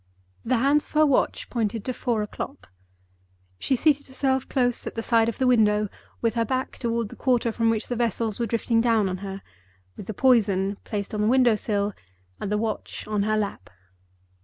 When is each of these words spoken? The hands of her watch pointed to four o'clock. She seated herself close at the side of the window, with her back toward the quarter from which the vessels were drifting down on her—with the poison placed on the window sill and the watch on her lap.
The 0.43 0.57
hands 0.57 0.85
of 0.87 0.93
her 0.93 1.05
watch 1.05 1.47
pointed 1.51 1.85
to 1.85 1.93
four 1.93 2.23
o'clock. 2.23 2.71
She 3.59 3.75
seated 3.75 4.07
herself 4.07 4.49
close 4.49 4.87
at 4.87 4.95
the 4.95 5.03
side 5.03 5.29
of 5.29 5.37
the 5.37 5.45
window, 5.45 5.89
with 6.23 6.33
her 6.33 6.43
back 6.43 6.79
toward 6.79 7.09
the 7.09 7.15
quarter 7.15 7.51
from 7.51 7.69
which 7.69 7.85
the 7.87 7.95
vessels 7.95 8.39
were 8.39 8.47
drifting 8.47 8.81
down 8.81 9.07
on 9.07 9.17
her—with 9.17 10.07
the 10.07 10.15
poison 10.15 10.77
placed 10.85 11.13
on 11.13 11.21
the 11.21 11.27
window 11.27 11.53
sill 11.55 11.93
and 12.39 12.51
the 12.51 12.57
watch 12.57 13.05
on 13.05 13.21
her 13.21 13.37
lap. 13.37 13.69